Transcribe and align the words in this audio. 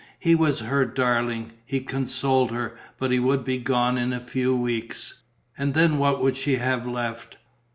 He 0.17 0.33
was 0.33 0.61
her 0.61 0.83
darling, 0.83 1.51
he 1.63 1.79
consoled 1.81 2.49
her; 2.49 2.75
but 2.97 3.11
he 3.11 3.19
would 3.19 3.45
be 3.45 3.59
gone 3.59 3.99
in 3.99 4.13
a 4.13 4.19
few 4.19 4.55
weeks. 4.55 5.21
And 5.59 5.75
then 5.75 5.99
what 5.99 6.23
would 6.23 6.35
she 6.35 6.55
have 6.55 6.87
left? 6.87 7.37